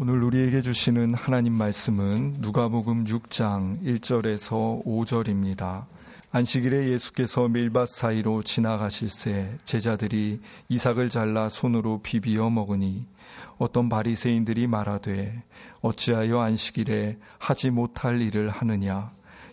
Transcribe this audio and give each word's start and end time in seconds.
오늘 0.00 0.22
우리에게 0.22 0.62
주시는 0.62 1.14
하나님 1.14 1.54
말씀은 1.54 2.36
누가복음 2.38 3.06
6장 3.06 3.82
1절에서 3.82 4.84
5절입니다. 4.84 5.86
안식일에 6.30 6.90
예수께서 6.90 7.48
밀밭 7.48 7.88
사이로 7.88 8.44
지나가실새 8.44 9.58
제자들이 9.64 10.40
이삭을 10.68 11.08
잘라 11.08 11.48
손으로 11.48 12.00
비비어 12.00 12.48
먹으니 12.48 13.08
어떤 13.58 13.88
바리새인들이 13.88 14.68
말하되 14.68 15.42
어찌하여 15.80 16.42
안식일에 16.42 17.18
하지 17.38 17.70
못할 17.70 18.22
일을 18.22 18.50
하느냐 18.50 19.10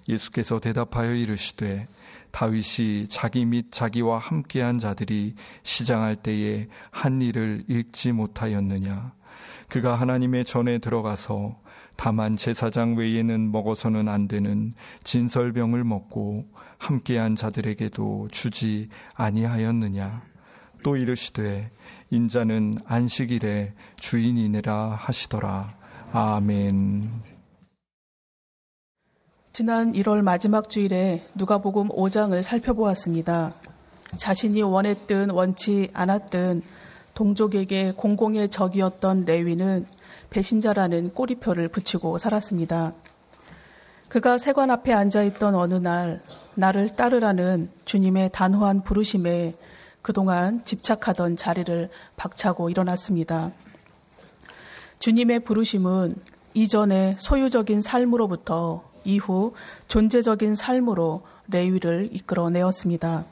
예수께서 0.08 0.60
대답하여 0.60 1.16
이르시되 1.16 1.88
다윗이 2.30 3.08
자기 3.08 3.46
및 3.46 3.72
자기와 3.72 4.20
함께한 4.20 4.78
자들이 4.78 5.34
시장할 5.64 6.18
때에 6.18 6.68
한 6.92 7.20
일을 7.24 7.64
읽지 7.68 8.12
못하였느냐 8.12 9.12
그가 9.70 9.96
하나님의 9.96 10.46
전에 10.46 10.78
들어가서 10.78 11.60
다만 11.96 12.38
제사장 12.38 12.96
외에는 12.96 13.52
먹어서는 13.52 14.08
안 14.10 14.28
되는 14.28 14.74
진설병을 15.04 15.84
먹고 15.84 16.46
함께한 16.78 17.36
자들에게도 17.36 18.30
주지 18.32 18.90
아니하였느냐? 19.16 20.24
또 20.84 20.98
이르시되 20.98 21.72
인자는 22.12 22.76
안식일에 22.86 23.74
주인이니라 23.98 24.96
하시더라. 25.00 25.76
아멘. 26.12 27.10
지난 29.52 29.94
1월 29.94 30.22
마지막 30.22 30.70
주일에 30.70 31.24
누가복음 31.36 31.88
5장을 31.88 32.42
살펴보았습니다. 32.42 33.54
자신이 34.18 34.62
원했든 34.62 35.30
원치 35.32 35.90
않았든 35.94 36.62
동족에게 37.16 37.94
공공의 37.94 38.50
적이었던 38.50 39.26
레위는 39.26 39.88
배신자라는 40.30 41.14
꼬리표를 41.14 41.70
붙이고 41.70 42.18
살았습니다. 42.18 42.94
그가 44.08 44.38
세관 44.38 44.70
앞에 44.70 44.94
앉아 44.94 45.24
있던 45.24 45.56
어느 45.56 45.74
날 45.74 46.22
나를 46.54 46.96
따르라는 46.96 47.70
주님의 47.86 48.30
단호한 48.32 48.84
부르심에 48.84 49.54
그동안 50.02 50.64
집착하던 50.64 51.36
자리를 51.36 51.90
박차고 52.16 52.70
일어났습니다. 52.70 53.52
주님의 55.00 55.40
부르심은 55.40 56.16
이전의 56.54 57.16
소유적인 57.18 57.82
삶으로부터 57.82 58.84
이후 59.04 59.54
존재적인 59.88 60.56
삶으로 60.56 61.24
레위를 61.48 62.10
이끌어내었습니다. 62.12 63.26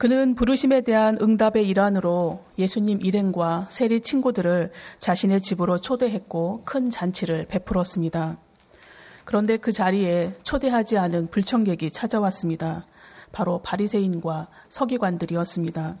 그는 0.00 0.34
부르심에 0.34 0.80
대한 0.80 1.18
응답의 1.20 1.68
일환으로 1.68 2.42
예수님 2.56 3.02
일행과 3.02 3.66
세리 3.68 4.00
친구들을 4.00 4.70
자신의 4.98 5.42
집으로 5.42 5.76
초대했고 5.76 6.62
큰 6.64 6.88
잔치를 6.88 7.44
베풀었습니다. 7.50 8.38
그런데 9.26 9.58
그 9.58 9.72
자리에 9.72 10.32
초대하지 10.42 10.96
않은 10.96 11.26
불청객이 11.26 11.90
찾아왔습니다. 11.90 12.86
바로 13.30 13.60
바리새인과 13.60 14.48
서기관들이었습니다. 14.70 15.98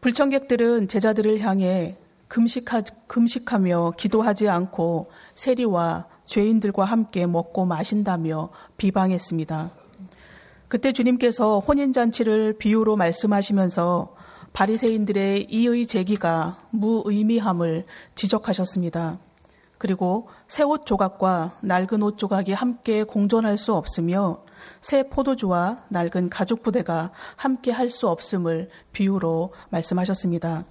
불청객들은 0.00 0.88
제자들을 0.88 1.40
향해 1.40 1.98
금식하, 2.28 2.84
금식하며 3.06 3.92
기도하지 3.98 4.48
않고 4.48 5.10
세리와 5.34 6.06
죄인들과 6.24 6.86
함께 6.86 7.26
먹고 7.26 7.66
마신다며 7.66 8.48
비방했습니다. 8.78 9.87
그때 10.68 10.92
주님께서 10.92 11.60
혼인잔치를 11.60 12.54
비유로 12.58 12.96
말씀하시면서 12.96 14.14
바리새인들의 14.52 15.46
이의 15.50 15.86
제기가 15.86 16.58
무의미함을 16.70 17.84
지적하셨습니다. 18.14 19.18
그리고 19.78 20.28
새 20.48 20.64
옷 20.64 20.84
조각과 20.84 21.58
낡은 21.62 22.02
옷 22.02 22.18
조각이 22.18 22.52
함께 22.52 23.04
공존할 23.04 23.56
수 23.56 23.74
없으며 23.74 24.42
새 24.80 25.04
포도주와 25.08 25.84
낡은 25.88 26.30
가죽 26.30 26.62
부대가 26.62 27.12
함께 27.36 27.70
할 27.70 27.88
수 27.88 28.08
없음을 28.08 28.68
비유로 28.92 29.54
말씀하셨습니다. 29.70 30.64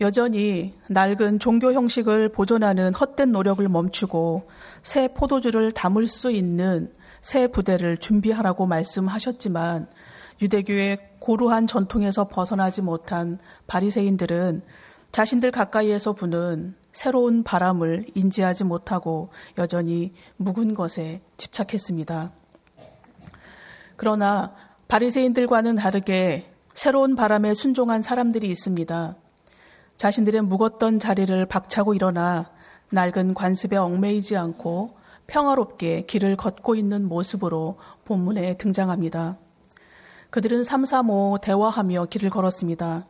여전히 0.00 0.72
낡은 0.88 1.40
종교 1.40 1.72
형식을 1.72 2.30
보존하는 2.30 2.94
헛된 2.94 3.32
노력을 3.32 3.66
멈추고 3.68 4.48
새 4.82 5.08
포도주를 5.08 5.72
담을 5.72 6.08
수 6.08 6.30
있는 6.30 6.92
새 7.24 7.46
부대를 7.46 7.96
준비하라고 7.96 8.66
말씀하셨지만 8.66 9.88
유대교의 10.42 10.98
고루한 11.20 11.66
전통에서 11.66 12.24
벗어나지 12.24 12.82
못한 12.82 13.38
바리새인들은 13.66 14.60
자신들 15.10 15.50
가까이에서 15.50 16.12
부는 16.12 16.74
새로운 16.92 17.42
바람을 17.42 18.08
인지하지 18.14 18.64
못하고 18.64 19.30
여전히 19.56 20.12
묵은 20.36 20.74
것에 20.74 21.22
집착했습니다. 21.38 22.30
그러나 23.96 24.54
바리새인들과는 24.88 25.76
다르게 25.76 26.52
새로운 26.74 27.16
바람에 27.16 27.54
순종한 27.54 28.02
사람들이 28.02 28.48
있습니다. 28.50 29.16
자신들의 29.96 30.42
묵었던 30.42 30.98
자리를 30.98 31.46
박차고 31.46 31.94
일어나 31.94 32.50
낡은 32.90 33.32
관습에 33.32 33.78
얽매이지 33.78 34.36
않고 34.36 35.03
평화롭게 35.26 36.02
길을 36.02 36.36
걷고 36.36 36.74
있는 36.74 37.08
모습으로 37.08 37.78
본문에 38.04 38.56
등장합니다. 38.56 39.38
그들은 40.30 40.64
삼삼오 40.64 41.38
대화하며 41.42 42.06
길을 42.06 42.30
걸었습니다. 42.30 43.06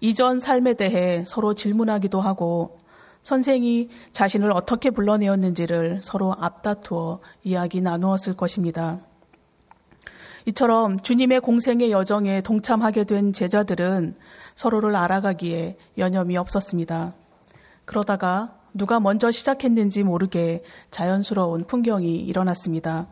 이전 0.00 0.38
삶에 0.40 0.74
대해 0.74 1.24
서로 1.26 1.54
질문하기도 1.54 2.20
하고 2.20 2.78
선생이 3.22 3.88
자신을 4.12 4.52
어떻게 4.52 4.90
불러내었는지를 4.90 6.00
서로 6.02 6.34
앞다투어 6.38 7.20
이야기 7.42 7.80
나누었을 7.80 8.34
것입니다. 8.34 9.00
이처럼 10.46 11.00
주님의 11.00 11.40
공생의 11.40 11.90
여정에 11.90 12.42
동참하게 12.42 13.04
된 13.04 13.32
제자들은 13.32 14.14
서로를 14.54 14.94
알아가기에 14.94 15.78
여념이 15.96 16.36
없었습니다. 16.36 17.14
그러다가 17.86 18.58
누가 18.74 18.98
먼저 18.98 19.30
시작했는지 19.30 20.02
모르게 20.02 20.62
자연스러운 20.90 21.64
풍경이 21.64 22.16
일어났습니다. 22.16 23.06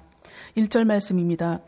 1절 0.57 0.85
말씀입니다. 0.85 1.61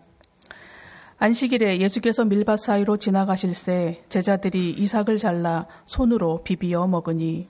안식일에 1.18 1.80
예수께서 1.80 2.24
밀밭 2.24 2.58
사이로 2.58 2.96
지나가실 2.96 3.54
새 3.54 4.02
제자들이 4.08 4.72
이삭을 4.72 5.16
잘라 5.16 5.66
손으로 5.84 6.42
비비어 6.42 6.88
먹으니 6.88 7.48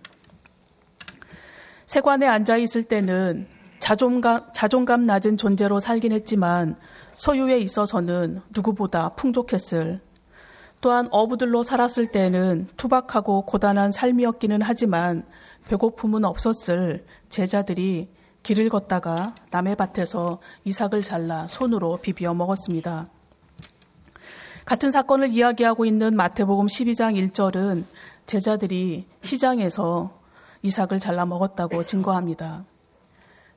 세관에 1.87 2.27
앉아 2.27 2.59
있을 2.59 2.85
때는 2.85 3.47
자존감, 3.79 4.45
자존감 4.53 5.07
낮은 5.07 5.39
존재로 5.39 5.81
살긴 5.81 6.13
했지만 6.13 6.77
소유에 7.17 7.59
있어서는 7.59 8.43
누구보다 8.55 9.11
풍족했을 9.15 10.01
또한 10.85 11.09
어부들로 11.11 11.63
살았을 11.63 12.09
때는 12.09 12.69
투박하고 12.77 13.47
고단한 13.47 13.91
삶이었기는 13.91 14.61
하지만 14.61 15.25
배고픔은 15.67 16.27
없었을 16.27 17.07
제자들이 17.31 18.11
길을 18.43 18.69
걷다가 18.69 19.35
남의 19.51 19.77
밭에서 19.77 20.41
이삭을 20.65 21.01
잘라 21.01 21.49
손으로 21.49 21.97
비비어 22.03 22.35
먹었습니다. 22.35 23.09
같은 24.67 24.91
사건을 24.91 25.31
이야기하고 25.33 25.87
있는 25.87 26.15
마태복음 26.17 26.67
12장 26.67 27.31
1절은 27.31 27.85
제자들이 28.27 29.07
시장에서 29.23 30.21
이삭을 30.61 31.01
잘라 31.01 31.25
먹었다고 31.25 31.87
증거합니다. 31.87 32.67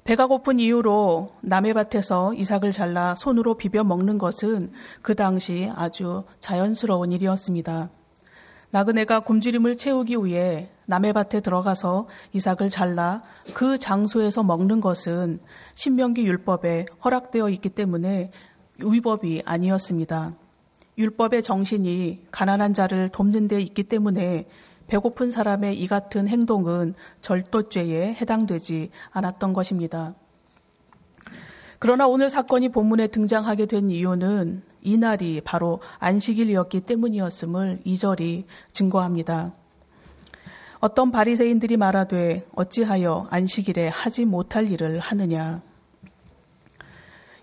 배가 0.07 0.25
고픈 0.25 0.57
이유로 0.57 1.33
남의 1.41 1.73
밭에서 1.73 2.33
이삭을 2.33 2.71
잘라 2.71 3.13
손으로 3.15 3.55
비벼 3.55 3.83
먹는 3.83 4.17
것은 4.17 4.71
그 5.01 5.15
당시 5.15 5.69
아주 5.75 6.23
자연스러운 6.39 7.11
일이었습니다. 7.11 7.89
나그네가 8.71 9.19
굶주림을 9.19 9.75
채우기 9.75 10.15
위해 10.23 10.69
남의 10.85 11.11
밭에 11.11 11.41
들어가서 11.41 12.07
이삭을 12.31 12.69
잘라 12.69 13.21
그 13.53 13.77
장소에서 13.77 14.43
먹는 14.43 14.79
것은 14.79 15.41
신명기 15.75 16.25
율법에 16.25 16.85
허락되어 17.03 17.49
있기 17.49 17.67
때문에 17.67 18.31
위법이 18.81 19.43
아니었습니다. 19.43 20.37
율법의 20.97 21.43
정신이 21.43 22.27
가난한 22.31 22.73
자를 22.73 23.09
돕는 23.09 23.49
데 23.49 23.59
있기 23.59 23.83
때문에 23.83 24.47
배고픈 24.87 25.29
사람의 25.29 25.79
이 25.79 25.87
같은 25.87 26.27
행동은 26.27 26.95
절도죄에 27.21 28.13
해당되지 28.13 28.89
않았던 29.11 29.53
것입니다. 29.53 30.15
그러나 31.79 32.07
오늘 32.07 32.29
사건이 32.29 32.69
본문에 32.69 33.07
등장하게 33.07 33.67
된 33.67 33.91
이유는 33.91 34.63
이날이 34.81 35.41
바로 35.41 35.79
안식일이었기 35.99 36.81
때문이었음을 36.81 37.81
이절이 37.83 38.45
증거합니다. 38.71 39.53
어떤 40.79 41.11
바리새인들이 41.11 41.77
말하되 41.77 42.47
어찌하여 42.55 43.27
안식일에 43.29 43.87
하지 43.87 44.25
못할 44.25 44.71
일을 44.71 44.99
하느냐. 44.99 45.61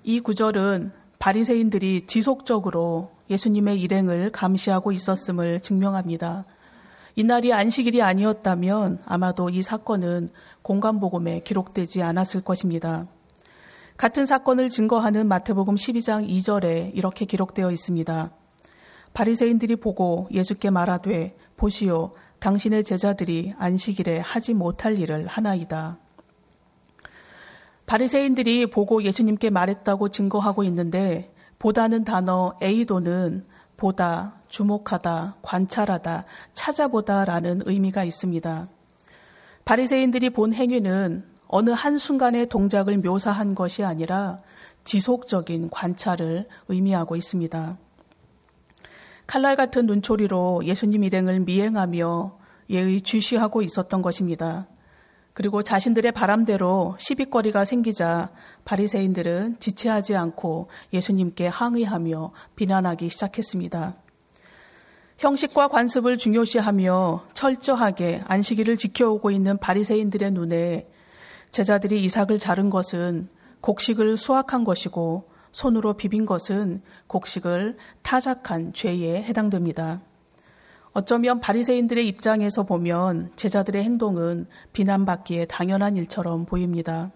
이 0.02 0.20
구절은 0.20 0.93
바리새인들이 1.19 2.06
지속적으로 2.06 3.11
예수님의 3.31 3.81
일행을 3.81 4.31
감시하고 4.31 4.93
있었음을 4.93 5.61
증명합니다. 5.61 6.44
이날이 7.16 7.52
안식일이 7.52 8.02
아니었다면 8.02 9.00
아마도 9.06 9.49
이 9.49 9.62
사건은 9.62 10.28
공간복음에 10.62 11.40
기록되지 11.40 12.02
않았을 12.02 12.40
것입니다. 12.40 13.06
같은 13.96 14.26
사건을 14.26 14.69
증거하는 14.69 15.28
마태복음 15.28 15.76
12장 15.76 16.28
2절에 16.28 16.90
이렇게 16.94 17.25
기록되어 17.25 17.70
있습니다. 17.70 18.32
바리새인들이 19.12 19.76
보고 19.76 20.26
예수께 20.32 20.70
말하되 20.70 21.37
보시오 21.56 22.14
당신의 22.40 22.82
제자들이 22.82 23.55
안식일에 23.58 24.19
하지 24.19 24.52
못할 24.52 24.99
일을 24.99 25.28
하나이다. 25.28 25.99
바리새인들이 27.87 28.67
보고 28.67 29.05
예수님께 29.05 29.50
말했다고 29.50 30.08
증거하고 30.08 30.64
있는데 30.64 31.32
보다는 31.60 32.05
단어 32.05 32.56
에이도는 32.60 33.46
보다, 33.76 34.40
주목하다, 34.48 35.36
관찰하다, 35.42 36.24
찾아보다라는 36.52 37.62
의미가 37.64 38.04
있습니다. 38.04 38.68
바리새인들이 39.64 40.30
본 40.30 40.52
행위는 40.52 41.24
어느 41.48 41.70
한순간의 41.70 42.48
동작을 42.48 42.98
묘사한 42.98 43.54
것이 43.54 43.84
아니라 43.84 44.38
지속적인 44.84 45.70
관찰을 45.70 46.46
의미하고 46.68 47.16
있습니다. 47.16 47.78
칼날 49.26 49.56
같은 49.56 49.86
눈초리로 49.86 50.62
예수님 50.64 51.04
일행을 51.04 51.40
미행하며 51.40 52.38
예의 52.70 53.00
주시하고 53.00 53.62
있었던 53.62 54.02
것입니다. 54.02 54.66
그리고 55.34 55.62
자신들의 55.62 56.12
바람대로 56.12 56.94
시비거리가 56.98 57.64
생기자 57.64 58.31
바리새인들은 58.64 59.58
지체하지 59.58 60.14
않고 60.14 60.69
예수님께 60.92 61.48
항의하며 61.48 62.32
비난하기 62.54 63.08
시작했습니다. 63.08 63.96
형식과 65.19 65.69
관습을 65.69 66.19
중요시하며 66.19 67.26
철저하게 67.34 68.22
안식일을 68.26 68.76
지켜오고 68.76 69.32
있는 69.32 69.58
바리새인들의 69.58 70.31
눈에 70.31 70.88
제자들이 71.50 72.02
이삭을 72.04 72.38
자른 72.38 72.70
것은 72.70 73.28
곡식을 73.60 74.16
수확한 74.16 74.62
것이고 74.64 75.31
손으로 75.50 75.94
비빈 75.94 76.26
것은 76.26 76.82
곡식을 77.08 77.76
타작한 78.02 78.72
죄에 78.72 79.22
해당됩니다. 79.22 80.00
어쩌면 80.94 81.41
바리새인들의 81.41 82.06
입장에서 82.06 82.62
보면 82.62 83.32
제자들의 83.35 83.82
행동은 83.82 84.46
비난받기에 84.73 85.46
당연한 85.46 85.96
일처럼 85.96 86.46
보입니다. 86.46 87.11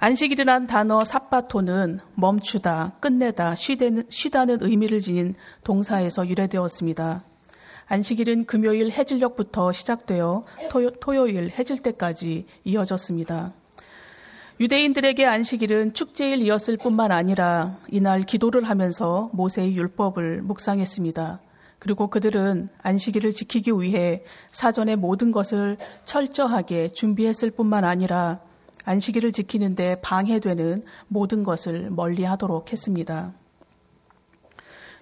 안식일이란 0.00 0.66
단어 0.66 1.04
사바토는 1.04 2.00
멈추다, 2.14 2.96
끝내다, 3.00 3.54
쉬다는 3.54 4.58
의미를 4.60 4.98
지닌 4.98 5.36
동사에서 5.62 6.26
유래되었습니다. 6.26 7.22
안식일은 7.86 8.46
금요일 8.46 8.90
해질녘부터 8.90 9.70
시작되어 9.70 10.44
토요, 11.00 11.26
일 11.28 11.50
해질 11.50 11.78
때까지 11.78 12.46
이어졌습니다. 12.64 13.52
유대인들에게 14.58 15.24
안식일은 15.26 15.94
축제일이었을 15.94 16.76
뿐만 16.76 17.12
아니라 17.12 17.78
이날 17.88 18.22
기도를 18.22 18.68
하면서 18.68 19.30
모세의 19.32 19.76
율법을 19.76 20.42
묵상했습니다. 20.42 21.40
그리고 21.80 22.08
그들은 22.08 22.68
안식일을 22.82 23.32
지키기 23.32 23.72
위해 23.72 24.22
사전에 24.52 24.96
모든 24.96 25.32
것을 25.32 25.78
철저하게 26.04 26.88
준비했을 26.88 27.50
뿐만 27.50 27.84
아니라 27.84 28.40
안식일을 28.84 29.32
지키는데 29.32 30.00
방해되는 30.02 30.82
모든 31.08 31.42
것을 31.42 31.90
멀리 31.90 32.22
하도록 32.24 32.70
했습니다. 32.70 33.32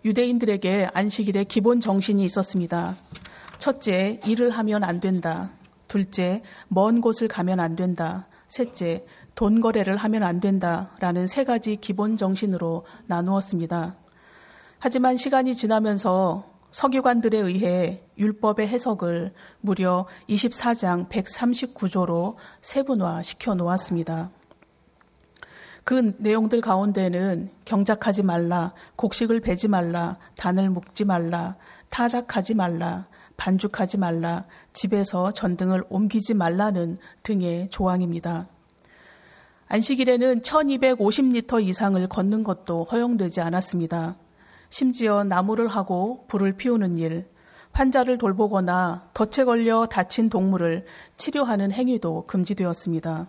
유대인들에게 0.05 0.89
안식일의 0.95 1.47
기본 1.47 1.81
정신이 1.81 2.25
있었습니다. 2.25 2.97
첫째, 3.59 4.21
일을 4.25 4.51
하면 4.51 4.85
안 4.85 5.01
된다. 5.01 5.51
둘째, 5.89 6.43
먼 6.69 7.01
곳을 7.01 7.27
가면 7.27 7.59
안 7.59 7.75
된다. 7.75 8.29
셋째, 8.47 9.05
돈 9.35 9.61
거래를 9.61 9.97
하면 9.97 10.23
안 10.23 10.41
된다. 10.41 10.91
라는 11.01 11.27
세 11.27 11.43
가지 11.43 11.77
기본 11.77 12.17
정신으로 12.17 12.87
나누었습니다. 13.07 13.97
하지만 14.79 15.17
시간이 15.17 15.57
지나면서 15.57 16.58
서기관들에 16.71 17.39
의해 17.39 18.03
율법의 18.19 18.69
해석을 18.69 19.33
무려 19.61 20.07
24장 20.29 21.09
139조로 21.09 22.35
세분화 22.61 23.23
시켜 23.23 23.55
놓았습니다. 23.55 24.31
그 25.85 26.13
내용들 26.19 26.61
가운데는 26.61 27.51
경작하지 27.65 28.23
말라, 28.23 28.75
곡식을 28.97 29.41
베지 29.41 29.69
말라, 29.69 30.19
단을 30.37 30.69
묶지 30.69 31.07
말라, 31.07 31.57
타작하지 31.89 32.55
말라, 32.55 33.07
반죽하지 33.39 33.97
말라, 33.97 34.45
집에서 34.75 35.33
전등을 35.33 35.85
옮기지 35.89 36.35
말라는 36.35 36.99
등의 37.23 37.69
조항입니다. 37.69 38.49
안식일에는 39.69 40.43
1250리터 40.43 41.63
이상을 41.63 42.07
걷는 42.09 42.45
것도 42.45 42.85
허용되지 42.85 43.41
않았습니다. 43.41 44.17
심지어 44.71 45.25
나무를 45.25 45.69
하고 45.69 46.25
불을 46.29 46.53
피우는 46.55 46.99
일, 46.99 47.27
환자를 47.73 48.19
돌보거나 48.19 49.11
덫에 49.15 49.45
걸려 49.45 49.87
다친 49.87 50.29
동물을 50.29 50.85
치료하는 51.17 51.73
행위도 51.73 52.27
금지되었습니다. 52.27 53.29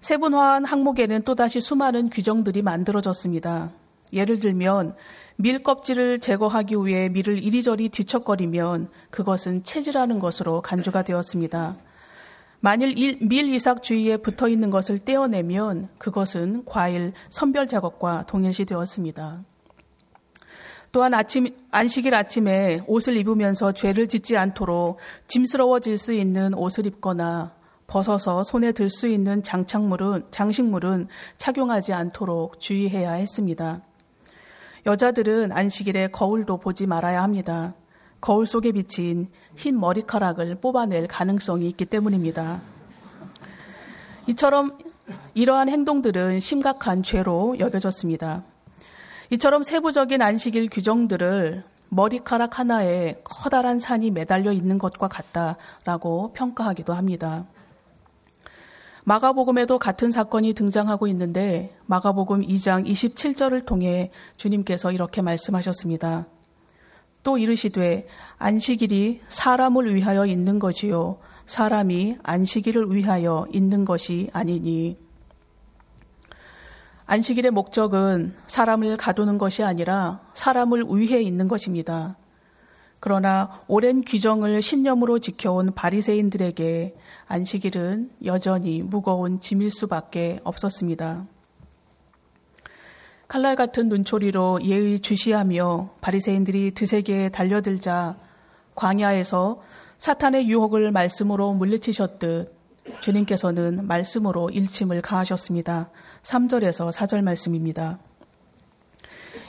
세분화한 0.00 0.66
항목에는 0.66 1.22
또다시 1.22 1.60
수많은 1.60 2.10
규정들이 2.10 2.60
만들어졌습니다. 2.60 3.72
예를 4.12 4.38
들면 4.38 4.94
밀 5.36 5.62
껍질을 5.62 6.20
제거하기 6.20 6.76
위해 6.84 7.08
밀을 7.08 7.42
이리저리 7.42 7.88
뒤척거리면 7.88 8.90
그것은 9.10 9.64
체질하는 9.64 10.18
것으로 10.18 10.60
간주가 10.60 11.02
되었습니다. 11.02 11.76
만일 12.60 12.94
밀 12.94 13.52
이삭 13.52 13.82
주위에 13.82 14.18
붙어 14.18 14.48
있는 14.48 14.70
것을 14.70 14.98
떼어내면 14.98 15.88
그것은 15.98 16.64
과일 16.64 17.12
선별 17.30 17.66
작업과 17.66 18.24
동일시 18.26 18.64
되었습니다. 18.64 19.42
또한 20.94 21.12
아침, 21.12 21.48
안식일 21.72 22.14
아침에 22.14 22.84
옷을 22.86 23.16
입으면서 23.16 23.72
죄를 23.72 24.06
짓지 24.06 24.36
않도록 24.36 24.98
짐스러워질 25.26 25.98
수 25.98 26.12
있는 26.12 26.54
옷을 26.54 26.86
입거나 26.86 27.52
벗어서 27.88 28.44
손에 28.44 28.70
들 28.70 28.88
수 28.88 29.08
있는 29.08 29.42
장착물은, 29.42 30.26
장식물은 30.30 31.08
착용하지 31.36 31.94
않도록 31.94 32.60
주의해야 32.60 33.14
했습니다. 33.14 33.80
여자들은 34.86 35.50
안식일에 35.50 36.06
거울도 36.12 36.58
보지 36.58 36.86
말아야 36.86 37.24
합니다. 37.24 37.74
거울 38.20 38.46
속에 38.46 38.70
비친 38.70 39.26
흰 39.56 39.80
머리카락을 39.80 40.60
뽑아낼 40.60 41.08
가능성이 41.08 41.66
있기 41.70 41.86
때문입니다. 41.86 42.62
이처럼 44.28 44.78
이러한 45.34 45.68
행동들은 45.68 46.38
심각한 46.38 47.02
죄로 47.02 47.58
여겨졌습니다. 47.58 48.44
이처럼 49.30 49.62
세부적인 49.62 50.20
안식일 50.22 50.68
규정들을 50.70 51.64
머리카락 51.88 52.58
하나에 52.58 53.20
커다란 53.24 53.78
산이 53.78 54.10
매달려 54.10 54.52
있는 54.52 54.78
것과 54.78 55.08
같다라고 55.08 56.32
평가하기도 56.32 56.92
합니다. 56.92 57.46
마가복음에도 59.04 59.78
같은 59.78 60.10
사건이 60.10 60.54
등장하고 60.54 61.06
있는데 61.08 61.70
마가복음 61.86 62.40
2장 62.42 62.86
27절을 62.86 63.66
통해 63.66 64.10
주님께서 64.36 64.92
이렇게 64.92 65.20
말씀하셨습니다. 65.20 66.26
또 67.22 67.38
이르시되 67.38 68.06
안식일이 68.38 69.20
사람을 69.28 69.94
위하여 69.94 70.26
있는 70.26 70.58
것이요 70.58 71.18
사람이 71.46 72.18
안식일을 72.22 72.94
위하여 72.94 73.46
있는 73.52 73.84
것이 73.84 74.30
아니니 74.32 75.03
안식일의 77.06 77.50
목적은 77.50 78.34
사람을 78.46 78.96
가두는 78.96 79.36
것이 79.36 79.62
아니라 79.62 80.20
사람을 80.32 80.84
위해 80.88 81.20
있는 81.20 81.48
것입니다. 81.48 82.16
그러나 82.98 83.60
오랜 83.68 84.02
규정을 84.02 84.62
신념으로 84.62 85.18
지켜온 85.18 85.74
바리새인들에게 85.74 86.96
안식일은 87.26 88.10
여전히 88.24 88.82
무거운 88.82 89.40
짐일 89.40 89.70
수밖에 89.70 90.40
없었습니다. 90.44 91.26
칼날 93.28 93.56
같은 93.56 93.90
눈초리로 93.90 94.60
예의 94.62 95.00
주시하며 95.00 95.90
바리새인들이 96.00 96.72
드세게 96.72 97.28
달려들자 97.28 98.16
광야에서 98.74 99.60
사탄의 99.98 100.48
유혹을 100.48 100.90
말씀으로 100.90 101.52
물리치셨듯 101.52 102.54
주님께서는 103.00 103.86
말씀으로 103.86 104.48
일침을 104.48 105.02
가하셨습니다. 105.02 105.90
3절에서 106.24 106.92
4절 106.92 107.22
말씀입니다. 107.22 107.98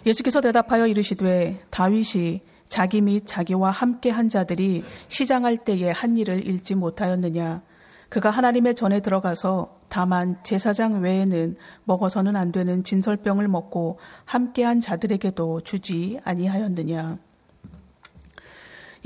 예수께서 0.06 0.42
대답하여 0.42 0.88
이르시되 0.88 1.64
다윗이 1.72 2.42
자기 2.68 3.02
및 3.02 3.24
자기와 3.26 3.72
함께 3.72 4.10
한 4.10 4.30
자들이 4.30 4.84
시장할 5.08 5.58
때에 5.58 5.92
한 5.92 6.18
일을 6.18 6.46
잃지 6.46 6.76
못하였느냐 6.76 7.64
그가 8.10 8.30
하나님의 8.30 8.76
전에 8.76 9.00
들어가서 9.00 9.80
다만 9.90 10.38
제사장 10.44 11.02
외에는 11.02 11.58
먹어서는 11.86 12.36
안 12.36 12.52
되는 12.52 12.84
진설병을 12.84 13.48
먹고 13.48 14.00
함께한 14.26 14.82
자들에게도 14.82 15.62
주지 15.62 16.20
아니하였느냐 16.24 17.18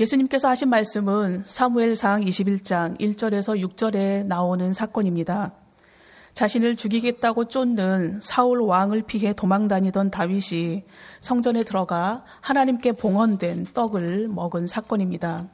예수님께서 0.00 0.48
하신 0.48 0.70
말씀은 0.70 1.42
사무엘상 1.44 2.22
21장 2.22 2.98
1절에서 2.98 3.62
6절에 3.62 4.26
나오는 4.26 4.72
사건입니다. 4.72 5.59
자신을 6.34 6.76
죽이겠다고 6.76 7.48
쫓는 7.48 8.20
사울 8.20 8.60
왕을 8.60 9.02
피해 9.02 9.32
도망 9.32 9.68
다니던 9.68 10.10
다윗이 10.10 10.84
성전에 11.20 11.64
들어가 11.64 12.24
하나님께 12.40 12.92
봉헌된 12.92 13.68
떡을 13.74 14.28
먹은 14.28 14.66
사건입니다. 14.66 15.48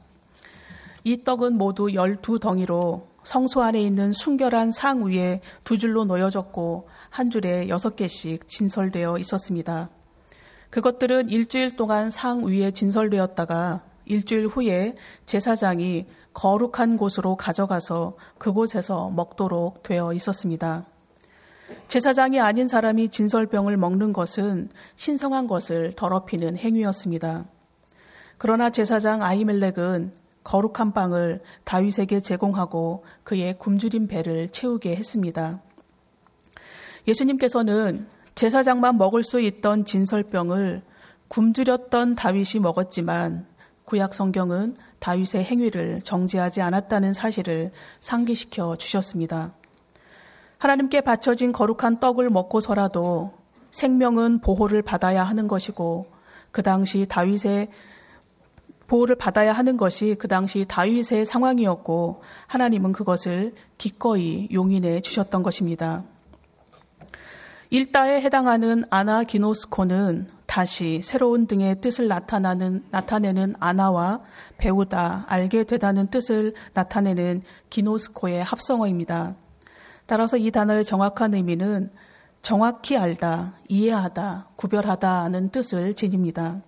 이 1.03 1.23
떡은 1.23 1.57
모두 1.57 1.87
12덩이로 1.87 3.05
성소 3.23 3.61
안에 3.61 3.81
있는 3.81 4.13
순결한 4.13 4.71
상 4.71 5.03
위에 5.03 5.41
두 5.63 5.77
줄로 5.77 6.05
놓여졌고 6.05 6.87
한 7.09 7.29
줄에 7.29 7.67
여섯 7.67 7.95
개씩 7.95 8.47
진설되어 8.47 9.17
있었습니다. 9.17 9.89
그것들은 10.69 11.29
일주일 11.29 11.75
동안 11.75 12.09
상 12.09 12.45
위에 12.45 12.71
진설되었다가 12.71 13.83
일주일 14.07 14.47
후에 14.47 14.95
제사장이 15.25 16.05
거룩한 16.33 16.97
곳으로 16.97 17.35
가져가서 17.35 18.15
그곳에서 18.37 19.09
먹도록 19.09 19.83
되어 19.83 20.13
있었습니다. 20.13 20.85
제사장이 21.87 22.39
아닌 22.39 22.67
사람이 22.67 23.09
진설병을 23.09 23.77
먹는 23.77 24.13
것은 24.13 24.69
신성한 24.95 25.47
것을 25.47 25.93
더럽히는 25.95 26.57
행위였습니다. 26.57 27.45
그러나 28.37 28.69
제사장 28.69 29.23
아이멜렉은 29.23 30.13
거룩한 30.43 30.93
빵을 30.93 31.41
다윗에게 31.65 32.21
제공하고 32.21 33.03
그의 33.23 33.55
굶주린 33.57 34.07
배를 34.07 34.47
채우게 34.49 34.95
했습니다. 34.95 35.61
예수님께서는 37.07 38.07
제사장만 38.35 38.97
먹을 38.97 39.23
수 39.23 39.41
있던 39.41 39.83
진설병을 39.83 40.83
굶주렸던 41.27 42.15
다윗이 42.15 42.61
먹었지만 42.61 43.45
구약 43.87 44.13
성경은 44.13 44.75
다윗의 44.99 45.45
행위를 45.45 46.01
정지하지 46.01 46.61
않았다는 46.61 47.13
사실을 47.13 47.71
상기시켜 48.01 48.75
주셨습니다. 48.75 49.53
하나님께 50.57 50.99
바쳐진 50.99 51.53
거룩한 51.53 52.01
떡을 52.01 52.29
먹고서라도 52.29 53.31
생명은 53.71 54.39
보호를 54.41 54.81
받아야 54.81 55.23
하는 55.23 55.47
것이고 55.47 56.07
그 56.51 56.63
당시 56.63 57.05
다윗의 57.07 57.69
보호를 58.87 59.15
받아야 59.15 59.53
하는 59.53 59.77
것이 59.77 60.17
그 60.19 60.27
당시 60.27 60.65
다윗의 60.67 61.23
상황이었고 61.23 62.21
하나님은 62.47 62.91
그것을 62.91 63.55
기꺼이 63.77 64.49
용인해 64.51 64.99
주셨던 64.99 65.43
것입니다. 65.43 66.03
일다에 67.69 68.21
해당하는 68.21 68.85
아나기노스코는 68.89 70.29
다시 70.45 71.01
새로운 71.03 71.47
등의 71.47 71.81
뜻을 71.81 72.07
나타나는, 72.07 72.85
나타내는 72.91 73.55
아나와 73.59 74.21
배우다, 74.57 75.25
알게 75.27 75.65
되다는 75.65 76.07
뜻을 76.07 76.53
나타내는 76.73 77.41
기노스코의 77.69 78.43
합성어입니다. 78.43 79.35
따라서 80.05 80.37
이 80.37 80.49
단어의 80.49 80.85
정확한 80.85 81.33
의미는 81.33 81.91
정확히 82.41 82.95
알다, 82.95 83.55
이해하다, 83.67 84.47
구별하다는 84.55 85.49
뜻을 85.49 85.93
지닙니다. 85.93 86.61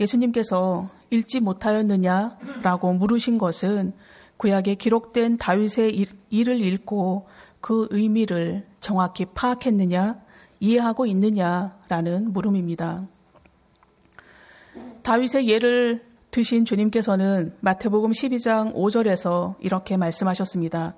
예수님께서 0.00 0.88
읽지 1.10 1.40
못하였느냐라고 1.40 2.94
물으신 2.94 3.36
것은 3.36 3.92
구약에 4.38 4.76
기록된 4.76 5.36
다윗의 5.36 6.06
일을 6.30 6.62
읽고 6.62 7.28
그 7.60 7.88
의미를 7.90 8.67
정확히 8.80 9.24
파악했느냐, 9.26 10.20
이해하고 10.60 11.06
있느냐라는 11.06 12.32
물음입니다. 12.32 13.06
다윗의 15.02 15.48
예를 15.48 16.04
드신 16.30 16.64
주님께서는 16.64 17.54
마태복음 17.60 18.10
12장 18.12 18.74
5절에서 18.74 19.54
이렇게 19.60 19.96
말씀하셨습니다. 19.96 20.94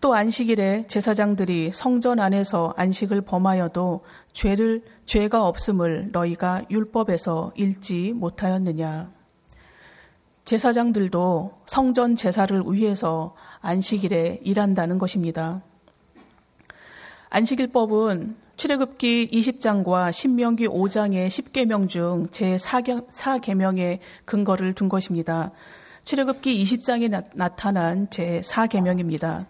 또 0.00 0.14
안식일에 0.14 0.86
제사장들이 0.86 1.72
성전 1.74 2.20
안에서 2.20 2.74
안식을 2.76 3.20
범하여도 3.22 4.00
죄를 4.32 4.82
죄가 5.04 5.46
없음을 5.46 6.08
너희가 6.12 6.62
율법에서 6.70 7.52
읽지 7.56 8.12
못하였느냐. 8.14 9.10
제사장들도 10.44 11.56
성전 11.66 12.16
제사를 12.16 12.62
위해서 12.66 13.34
안식일에 13.60 14.40
일한다는 14.42 14.98
것입니다. 14.98 15.62
안식일법은 17.32 18.34
출애굽기 18.56 19.30
20장과 19.30 20.12
신명기 20.12 20.66
5장의 20.66 21.28
10계명 21.28 21.88
중 21.88 22.26
제4계명의 22.26 24.00
근거를 24.24 24.74
둔 24.74 24.88
것입니다. 24.88 25.52
출애굽기 26.04 26.64
20장에 26.64 27.08
나, 27.08 27.48
타난 27.50 28.08
제4계명입니다. 28.08 29.46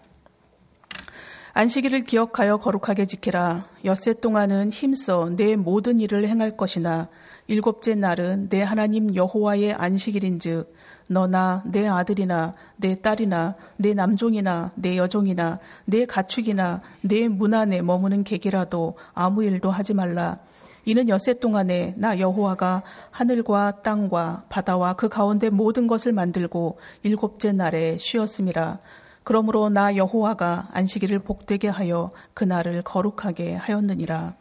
안식일을 1.53 2.01
기억하여 2.01 2.57
거룩하게 2.57 3.07
지키라. 3.07 3.65
엿새 3.83 4.13
동안은 4.13 4.69
힘써 4.69 5.31
내 5.35 5.55
모든 5.55 5.99
일을 5.99 6.27
행할 6.27 6.55
것이나 6.55 7.09
일곱째 7.47 7.95
날은 7.95 8.49
내 8.49 8.61
하나님 8.61 9.15
여호와의 9.15 9.73
안식일인즉 9.73 10.71
너나 11.11 11.61
내 11.65 11.87
아들이나 11.87 12.53
내 12.77 13.01
딸이나 13.01 13.55
내 13.75 13.93
남종이나 13.93 14.71
내 14.75 14.97
여종이나 14.97 15.59
내 15.85 16.05
가축이나 16.05 16.81
내 17.01 17.27
문 17.27 17.53
안에 17.53 17.81
머무는 17.81 18.23
객이라도 18.23 18.95
아무 19.13 19.43
일도 19.43 19.71
하지 19.71 19.93
말라. 19.93 20.37
이는 20.85 21.09
엿새 21.09 21.33
동안에 21.33 21.95
나 21.97 22.17
여호와가 22.17 22.83
하늘과 23.11 23.81
땅과 23.83 24.45
바다와 24.49 24.93
그 24.93 25.09
가운데 25.09 25.49
모든 25.49 25.85
것을 25.85 26.13
만들고 26.13 26.79
일곱째 27.03 27.51
날에 27.51 27.97
쉬었음이라. 27.99 28.79
그러므로 29.23 29.69
나 29.69 29.95
여호와가 29.95 30.69
안식일을 30.71 31.19
복되게 31.19 31.67
하여 31.67 32.11
그날을 32.33 32.81
거룩하게 32.83 33.55
하였느니라. 33.55 34.40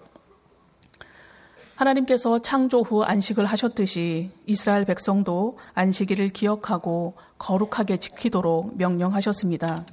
하나님께서 1.81 2.41
창조 2.41 2.81
후 2.83 3.03
안식을 3.03 3.47
하셨듯이 3.47 4.31
이스라엘 4.45 4.85
백성도 4.85 5.57
안식일을 5.73 6.29
기억하고 6.29 7.15
거룩하게 7.39 7.97
지키도록 7.97 8.77
명령하셨습니다. 8.77 9.87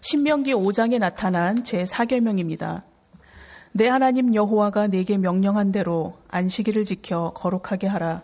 신명기 0.00 0.54
5장에 0.54 1.00
나타난 1.00 1.64
제4계명입니다. 1.64 2.82
내 3.72 3.88
하나님 3.88 4.32
여호와가 4.32 4.86
내게 4.86 5.18
명령한 5.18 5.72
대로 5.72 6.14
안식일을 6.28 6.84
지켜 6.84 7.32
거룩하게 7.34 7.88
하라. 7.88 8.22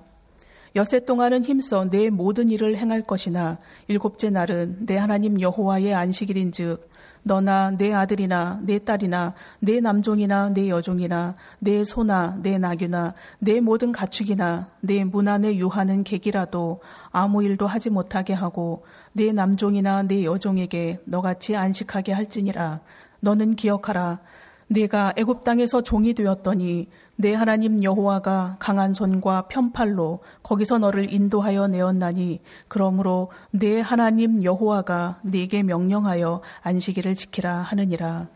엿새 0.76 1.04
동안은 1.04 1.44
힘써 1.44 1.88
내 1.90 2.10
모든 2.10 2.48
일을 2.48 2.76
행할 2.76 3.02
것이나 3.02 3.58
일곱째 3.88 4.30
날은 4.30 4.86
내 4.86 4.96
하나님 4.96 5.40
여호와의 5.40 5.94
안식일인즉 5.94 6.88
너나 7.24 7.70
내 7.70 7.92
아들이나 7.92 8.60
내 8.62 8.78
딸이나 8.78 9.32
내 9.60 9.80
남종이나 9.80 10.50
내 10.50 10.68
여종이나 10.68 11.34
내 11.58 11.82
소나 11.82 12.36
내 12.42 12.58
나귀나 12.58 13.14
내 13.38 13.60
모든 13.60 13.90
가축이나 13.90 14.66
내 14.80 15.04
문 15.14 15.28
안에 15.28 15.56
유하는 15.56 16.02
객이라도 16.02 16.80
아무 17.10 17.44
일도 17.44 17.66
하지 17.66 17.88
못하게 17.88 18.32
하고 18.32 18.84
내 19.12 19.32
남종이나 19.32 20.02
내 20.02 20.24
여종에게 20.24 21.00
너같이 21.04 21.54
안식하게 21.56 22.12
할지니라. 22.12 22.80
너는 23.20 23.54
기억하라. 23.54 24.20
내가 24.66 25.12
애굽 25.16 25.44
땅에서 25.44 25.82
종이 25.82 26.14
되었더니 26.14 26.88
내 27.16 27.32
하나님 27.32 27.84
여호와가 27.84 28.56
강한 28.58 28.92
손과 28.92 29.46
편팔로 29.48 30.20
거기서 30.42 30.78
너를 30.78 31.12
인도하여 31.12 31.68
내었나니 31.68 32.40
그러므로 32.66 33.30
내 33.50 33.80
하나님 33.80 34.42
여호와가 34.42 35.20
네게 35.22 35.62
명령하여 35.62 36.42
안식일을 36.62 37.14
지키라 37.14 37.58
하느니라. 37.58 38.28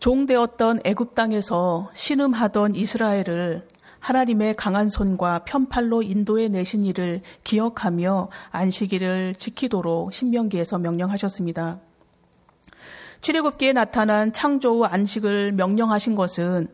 종되었던 0.00 0.80
애굽 0.84 1.14
땅에서 1.14 1.90
신음하던 1.94 2.74
이스라엘을 2.74 3.66
하나님의 4.00 4.54
강한 4.56 4.88
손과 4.88 5.40
편팔로 5.44 6.02
인도해 6.02 6.48
내신 6.48 6.84
일을 6.84 7.22
기억하며 7.44 8.28
안식일을 8.50 9.34
지키도록 9.36 10.12
신명기에서 10.12 10.78
명령하셨습니다. 10.78 11.80
출애굽기에 13.20 13.72
나타난 13.72 14.32
창조 14.32 14.76
후 14.76 14.84
안식을 14.84 15.52
명령하신 15.52 16.14
것은 16.14 16.68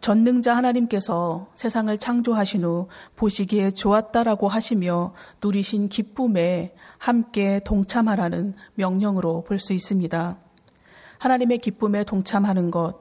전능자 0.00 0.56
하나님께서 0.56 1.48
세상을 1.54 1.96
창조하신 1.98 2.64
후 2.64 2.88
보시기에 3.16 3.70
좋았다라고 3.72 4.48
하시며 4.48 5.12
누리신 5.42 5.88
기쁨에 5.88 6.74
함께 6.98 7.60
동참하라는 7.64 8.54
명령으로 8.74 9.44
볼 9.44 9.58
수 9.58 9.72
있습니다. 9.72 10.38
하나님의 11.18 11.58
기쁨에 11.58 12.04
동참하는 12.04 12.70
것, 12.70 13.00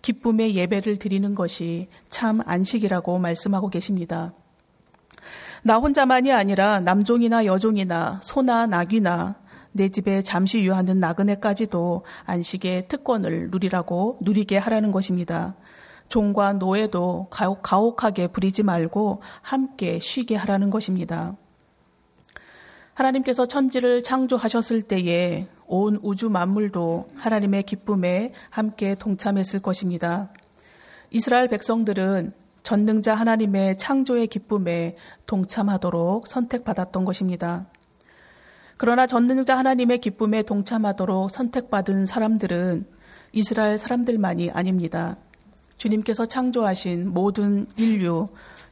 기쁨의 0.00 0.56
예배를 0.56 0.98
드리는 0.98 1.34
것이 1.34 1.88
참 2.08 2.40
안식이라고 2.46 3.18
말씀하고 3.18 3.68
계십니다. 3.68 4.32
나 5.62 5.76
혼자만이 5.76 6.32
아니라 6.32 6.80
남종이나 6.80 7.44
여종이나 7.44 8.20
소나 8.22 8.66
나귀나 8.66 9.36
내 9.72 9.90
집에 9.90 10.22
잠시 10.22 10.60
유하는 10.60 10.98
나그네까지도 10.98 12.04
안식의 12.24 12.88
특권을 12.88 13.50
누리라고 13.50 14.18
누리게 14.22 14.56
하라는 14.56 14.92
것입니다. 14.92 15.56
종과 16.08 16.54
노예도 16.54 17.28
가혹, 17.30 17.62
가혹하게 17.62 18.28
부리지 18.28 18.62
말고 18.62 19.22
함께 19.42 19.98
쉬게 20.00 20.36
하라는 20.36 20.70
것입니다. 20.70 21.36
하나님께서 22.94 23.46
천지를 23.46 24.02
창조하셨을 24.02 24.82
때에 24.82 25.48
온 25.66 25.98
우주 26.02 26.30
만물도 26.30 27.06
하나님의 27.16 27.62
기쁨에 27.62 28.32
함께 28.50 28.94
동참했을 28.96 29.60
것입니다. 29.60 30.32
이스라엘 31.10 31.48
백성들은 31.48 32.32
전능자 32.62 33.14
하나님의 33.14 33.78
창조의 33.78 34.26
기쁨에 34.26 34.96
동참하도록 35.26 36.26
선택받았던 36.26 37.04
것입니다. 37.04 37.66
그러나 38.78 39.06
전능자 39.06 39.56
하나님의 39.56 39.98
기쁨에 39.98 40.42
동참하도록 40.42 41.30
선택받은 41.30 42.06
사람들은 42.06 42.86
이스라엘 43.32 43.78
사람들만이 43.78 44.50
아닙니다. 44.50 45.16
주님께서 45.78 46.26
창조하신 46.26 47.12
모든 47.12 47.66
인류, 47.76 48.28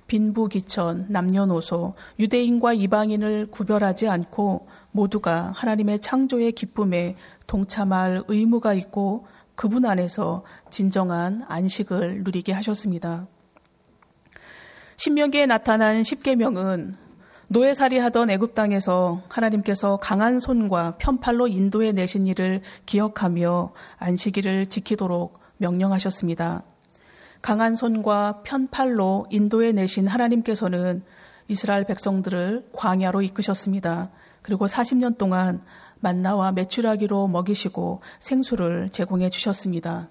빈부귀천, 0.07 1.07
남녀노소, 1.09 1.95
유대인과 2.19 2.75
이방인을 2.75 3.49
구별하지 3.51 4.09
않고 4.09 4.69
모두가 4.93 5.53
하나님의 5.55 6.01
창조의 6.01 6.53
기쁨에 6.53 7.17
동참할 7.47 8.23
의무가 8.29 8.75
있고 8.75 9.27
그분 9.55 9.85
안에서 9.85 10.45
진정한 10.71 11.43
안식을 11.49 12.23
누리게 12.25 12.53
하셨습니다. 12.53 13.27
신명기에 14.97 15.47
나타난 15.47 16.03
십계명은 16.03 16.95
노예살이 17.49 17.99
하던 17.99 18.31
애굽 18.31 18.55
땅에서 18.55 19.23
하나님께서 19.29 19.99
강한 19.99 20.41
손과 20.41 20.97
편팔로 20.99 21.47
인도해 21.47 21.93
내신 21.93 22.27
일을 22.27 22.63
기억하며 22.87 23.73
안식일을 23.99 24.67
지키도록 24.67 25.39
명령하셨습니다. 25.59 26.65
강한 27.47 27.77
손과 27.77 28.41
편팔로 28.43 29.27
인도해 29.31 29.71
내신 29.71 30.09
하나님께서는 30.09 31.05
이스라엘 31.47 31.85
백성들을 31.85 32.71
광야로 32.73 33.23
이끄셨습니다. 33.23 34.11
그리고 34.43 34.67
40년 34.67 35.17
동안 35.17 35.63
만나와 36.01 36.51
메추라기로 36.51 37.29
먹이시고 37.29 38.03
생수를 38.19 38.89
제공해 38.91 39.31
주셨습니다. 39.31 40.09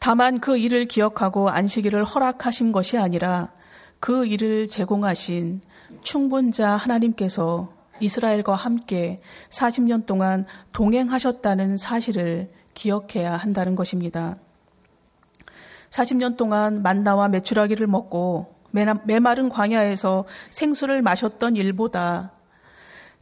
다만 0.00 0.38
그 0.38 0.58
일을 0.58 0.84
기억하고 0.84 1.48
안식일을 1.48 2.04
허락하신 2.04 2.72
것이 2.72 2.98
아니라 2.98 3.50
그 4.00 4.26
일을 4.26 4.68
제공하신 4.68 5.62
충분자 6.02 6.72
하나님께서 6.72 7.72
이스라엘과 8.00 8.54
함께 8.54 9.18
40년 9.48 10.04
동안 10.04 10.44
동행하셨다는 10.74 11.78
사실을 11.78 12.50
기억해야 12.74 13.38
한다는 13.38 13.74
것입니다. 13.74 14.36
40년 15.90 16.36
동안 16.36 16.82
만나와 16.82 17.28
메추라기를 17.28 17.86
먹고 17.86 18.54
메마른 19.04 19.48
광야에서 19.48 20.24
생수를 20.50 21.02
마셨던 21.02 21.56
일보다 21.56 22.32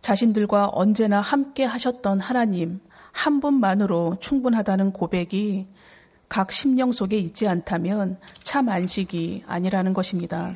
자신들과 0.00 0.70
언제나 0.72 1.20
함께 1.20 1.64
하셨던 1.64 2.20
하나님 2.20 2.80
한 3.12 3.40
분만으로 3.40 4.16
충분하다는 4.20 4.92
고백이 4.92 5.66
각 6.28 6.52
심령 6.52 6.92
속에 6.92 7.16
있지 7.18 7.48
않다면 7.48 8.18
참 8.42 8.68
안식이 8.68 9.44
아니라는 9.46 9.94
것입니다. 9.94 10.54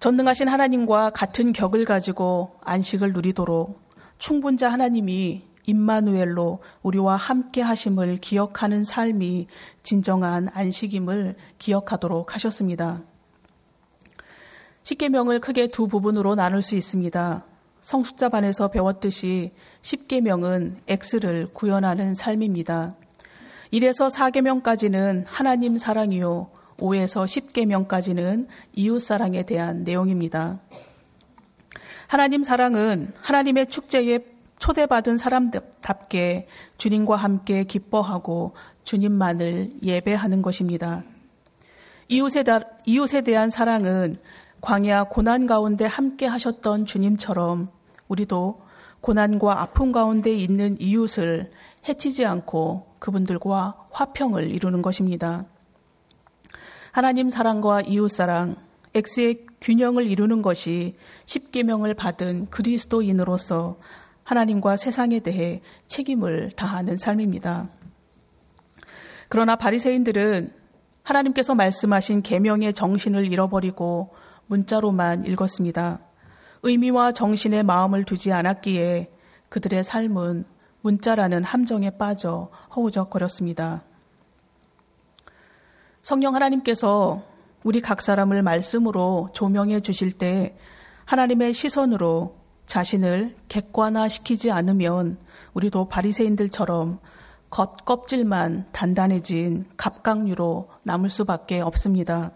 전능하신 0.00 0.48
하나님과 0.48 1.10
같은 1.10 1.52
격을 1.52 1.84
가지고 1.84 2.56
안식을 2.64 3.12
누리도록 3.12 3.78
충분자 4.16 4.72
하나님이 4.72 5.44
임마누엘로 5.70 6.60
우리와 6.82 7.16
함께 7.16 7.62
하심을 7.62 8.18
기억하는 8.18 8.84
삶이 8.84 9.46
진정한 9.82 10.48
안식임을 10.52 11.36
기억하도록 11.58 12.34
하셨습니다. 12.34 13.02
십계명을 14.82 15.40
크게 15.40 15.68
두 15.68 15.86
부분으로 15.86 16.34
나눌 16.34 16.62
수 16.62 16.74
있습니다. 16.74 17.44
성숙자반에서 17.82 18.68
배웠듯이 18.68 19.52
십계명은 19.82 20.82
X를 20.88 21.48
구현하는 21.54 22.14
삶입니다. 22.14 22.96
1에서 23.72 24.10
4계명까지는 24.12 25.24
하나님 25.26 25.78
사랑이요 25.78 26.50
5에서 26.78 27.24
10계명까지는 27.24 28.48
이웃 28.74 29.00
사랑에 29.00 29.42
대한 29.42 29.84
내용입니다. 29.84 30.60
하나님 32.08 32.42
사랑은 32.42 33.12
하나님의 33.20 33.66
축제에 33.68 34.18
초대받은 34.60 35.16
사람답게 35.16 36.46
주님과 36.78 37.16
함께 37.16 37.64
기뻐하고 37.64 38.54
주님만을 38.84 39.72
예배하는 39.82 40.42
것입니다. 40.42 41.02
이웃에, 42.08 42.44
다, 42.44 42.60
이웃에 42.86 43.22
대한 43.22 43.50
사랑은 43.50 44.18
광야 44.60 45.04
고난 45.04 45.46
가운데 45.46 45.86
함께 45.86 46.26
하셨던 46.26 46.84
주님처럼 46.86 47.68
우리도 48.08 48.60
고난과 49.00 49.62
아픔 49.62 49.92
가운데 49.92 50.30
있는 50.30 50.76
이웃을 50.78 51.50
해치지 51.88 52.26
않고 52.26 52.86
그분들과 52.98 53.86
화평을 53.90 54.50
이루는 54.50 54.82
것입니다. 54.82 55.46
하나님 56.92 57.30
사랑과 57.30 57.80
이웃 57.80 58.08
사랑, 58.08 58.56
X의 58.94 59.46
균형을 59.62 60.06
이루는 60.06 60.42
것이 60.42 60.96
십계명을 61.24 61.94
받은 61.94 62.48
그리스도인으로서 62.50 63.78
하나님과 64.24 64.76
세상에 64.76 65.20
대해 65.20 65.60
책임을 65.86 66.52
다하는 66.52 66.96
삶입니다. 66.96 67.68
그러나 69.28 69.56
바리새인들은 69.56 70.52
하나님께서 71.02 71.54
말씀하신 71.54 72.22
계명의 72.22 72.74
정신을 72.74 73.30
잃어버리고 73.30 74.14
문자로만 74.46 75.26
읽었습니다. 75.26 76.00
의미와 76.62 77.12
정신의 77.12 77.62
마음을 77.62 78.04
두지 78.04 78.32
않았기에 78.32 79.10
그들의 79.48 79.82
삶은 79.82 80.44
문자라는 80.82 81.44
함정에 81.44 81.90
빠져 81.90 82.50
허우적거렸습니다. 82.74 83.82
성령 86.02 86.34
하나님께서 86.34 87.22
우리 87.62 87.80
각 87.80 88.00
사람을 88.00 88.42
말씀으로 88.42 89.28
조명해 89.34 89.80
주실 89.80 90.12
때 90.12 90.56
하나님의 91.04 91.52
시선으로 91.52 92.39
자신을 92.70 93.34
객관화시키지 93.48 94.52
않으면 94.52 95.18
우리도 95.54 95.88
바리새인들처럼 95.88 97.00
겉껍질만 97.50 98.68
단단해진 98.70 99.64
갑각류로 99.76 100.68
남을 100.84 101.10
수밖에 101.10 101.60
없습니다. 101.60 102.30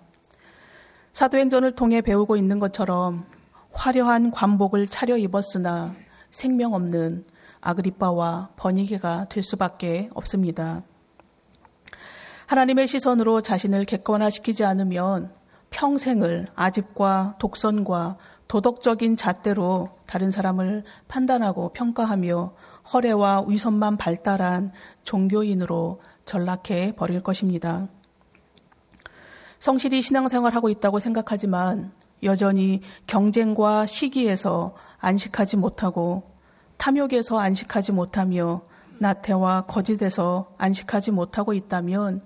사도행전을 1.13 1.77
통해 1.77 2.01
배우고 2.01 2.37
있는 2.37 2.59
것처럼 2.59 3.27
화려한 3.71 4.33
관복을 4.33 4.89
차려 4.89 5.19
입었으나 5.19 5.95
생명 6.33 6.75
없는 6.75 7.25
아그리빠와 7.61 8.51
버니게가 8.57 9.27
될 9.31 9.45
수밖에 9.45 10.11
없습니다. 10.15 10.83
하나님의 12.47 12.89
시선으로 12.89 13.41
자신을 13.41 13.85
객관화시키지 13.85 14.65
않으면 14.65 15.33
평생을 15.71 16.47
아집과 16.55 17.35
독선과 17.39 18.17
도덕적인 18.49 19.17
잣대로 19.17 19.91
다른 20.07 20.31
사람을 20.31 20.85
판단하고 21.09 21.73
평가하며 21.73 22.55
허례와 22.93 23.45
위선만 23.49 23.97
발달한 23.97 24.73
종교인으로 25.05 26.01
전락해 26.25 26.95
버릴 26.97 27.21
것입니다. 27.21 27.89
성실히 29.59 30.03
신앙생활하고 30.03 30.69
있다고 30.69 30.99
생각하지만 30.99 31.93
여전히 32.23 32.83
경쟁과 33.07 33.87
시기에서 33.87 34.75
안식하지 34.99 35.57
못하고 35.57 36.23
탐욕에서 36.77 37.39
안식하지 37.39 37.93
못하며 37.93 38.63
나태와 38.99 39.63
거짓에서 39.63 40.55
안식하지 40.59 41.11
못하고 41.11 41.53
있다면 41.55 42.21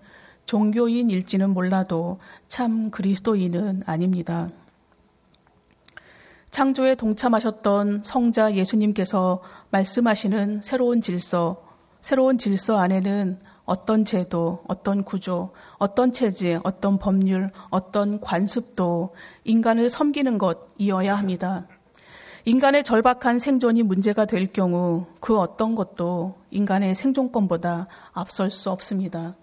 종교인일지는 0.47 1.51
몰라도 1.51 2.19
참 2.47 2.91
그리스도인은 2.91 3.83
아닙니다. 3.87 4.49
창조에 6.59 6.97
동참하셨던 6.97 8.03
성자 8.03 8.57
예수님께서 8.57 9.41
말씀하시는 9.71 10.61
새로운 10.61 11.01
질서, 11.01 11.63
새로운 12.01 12.37
질서 12.37 12.79
안에는 12.79 13.39
어떤 13.65 14.05
제도, 14.05 14.65
어떤 14.67 15.05
구조, 15.05 15.53
어떤 15.79 16.13
체제, 16.13 16.59
어떤 16.65 16.99
법률, 16.99 17.53
어떤 17.71 18.21
관습도 18.21 19.15
인간을 19.45 19.89
섬기는 19.89 20.37
것이어야 20.37 21.17
합니다. 21.17 21.69
인간의 22.45 22.83
절박한 22.83 23.39
생존이 23.39 23.85
문제가 23.85 24.25
될 24.25 24.49
경우 24.49 25.07
그 25.21 25.39
어떤 25.39 25.77
것도 25.77 26.35
인간의 26.51 26.97
생존권보다 26.97 27.87
앞설 28.13 28.51
수 28.51 28.73
없습니다. 28.73 29.37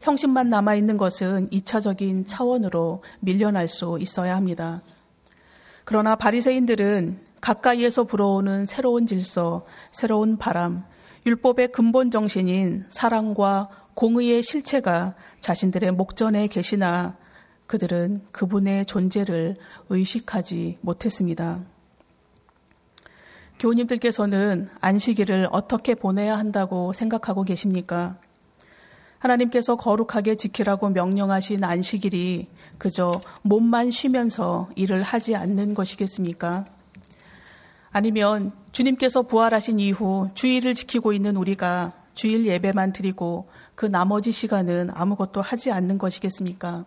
형식만 0.00 0.48
남아있는 0.48 0.96
것은 0.96 1.50
2차적인 1.50 2.24
차원으로 2.26 3.02
밀려날 3.20 3.68
수 3.68 3.98
있어야 4.00 4.34
합니다. 4.34 4.80
그러나 5.84 6.14
바리새인들은 6.16 7.20
가까이에서 7.40 8.04
불어오는 8.04 8.66
새로운 8.66 9.06
질서, 9.06 9.66
새로운 9.90 10.38
바람, 10.38 10.84
율법의 11.26 11.72
근본 11.72 12.10
정신인 12.10 12.84
사랑과 12.88 13.68
공의의 13.94 14.42
실체가 14.42 15.14
자신들의 15.40 15.92
목전에 15.92 16.46
계시나 16.46 17.16
그들은 17.66 18.22
그분의 18.32 18.86
존재를 18.86 19.56
의식하지 19.88 20.78
못했습니다. 20.80 21.60
교우님들께서는 23.58 24.68
안식일을 24.80 25.48
어떻게 25.52 25.94
보내야 25.94 26.36
한다고 26.36 26.92
생각하고 26.92 27.44
계십니까? 27.44 28.18
하나님께서 29.22 29.76
거룩하게 29.76 30.34
지키라고 30.36 30.88
명령하신 30.88 31.62
안식일이 31.62 32.48
그저 32.76 33.20
몸만 33.42 33.92
쉬면서 33.92 34.68
일을 34.74 35.02
하지 35.02 35.36
않는 35.36 35.74
것이겠습니까? 35.74 36.64
아니면 37.92 38.50
주님께서 38.72 39.22
부활하신 39.22 39.78
이후 39.78 40.28
주일을 40.34 40.74
지키고 40.74 41.12
있는 41.12 41.36
우리가 41.36 41.92
주일 42.14 42.46
예배만 42.46 42.92
드리고 42.92 43.48
그 43.76 43.86
나머지 43.86 44.32
시간은 44.32 44.90
아무것도 44.92 45.40
하지 45.40 45.70
않는 45.70 45.98
것이겠습니까? 45.98 46.84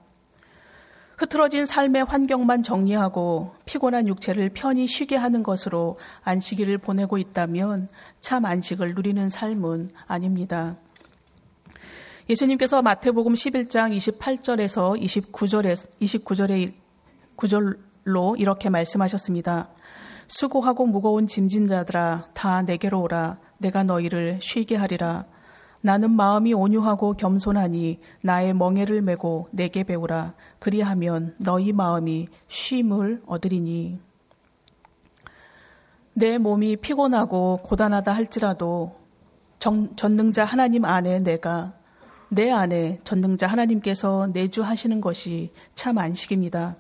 흐트러진 1.18 1.66
삶의 1.66 2.04
환경만 2.04 2.64
정리하고 2.64 3.56
피곤한 3.64 4.10
육체를 4.10 4.50
편히 4.50 4.86
쉬게 4.86 5.16
하는 5.16 5.42
것으로 5.42 5.98
안식일을 6.24 6.80
보내고 6.80 7.18
있다면 7.18 7.88
참 8.20 8.44
안식을 8.44 8.94
누리는 8.94 9.30
삶은 9.30 9.92
아닙니다. 10.08 10.76
예수님께서 12.28 12.82
마태복음 12.82 13.34
11장 13.34 13.96
28절에서 13.96 15.00
29절에 15.00 15.76
29절에 16.02 16.74
구절로 17.36 18.36
이렇게 18.40 18.68
말씀하셨습니다. 18.72 19.70
수고하고 20.26 20.88
무거운 20.88 21.28
짐진 21.28 21.68
자들아 21.68 22.30
다 22.34 22.64
내게로 22.64 23.00
오라. 23.04 23.38
내가 23.60 23.84
너희를 23.84 24.40
쉬게 24.42 24.76
하리라. 24.76 25.26
나는 25.82 26.10
마음이 26.10 26.56
온유하고 26.56 27.14
겸손하니 27.14 28.00
나의 28.24 28.56
멍에를 28.56 29.04
메고 29.04 29.48
내게 29.52 29.84
배우라. 29.84 30.34
그리하면 30.58 31.36
너희 31.38 31.74
마음이 31.74 32.28
쉼을 32.48 33.22
얻으리니. 33.28 34.00
내 36.14 36.40
몸이 36.40 36.78
피곤하고 36.78 37.60
고단하다 37.62 38.16
할지라도 38.16 38.96
정, 39.60 39.96
전능자 39.96 40.44
하나님 40.44 40.86
안에 40.86 41.20
내가 41.20 41.74
내 42.36 42.52
안에 42.52 43.00
전능자 43.06 43.48
하나님께서 43.48 44.28
내주하시는 44.34 45.00
것이 45.00 45.52
참 45.74 45.98
안식입니다. 45.98 46.76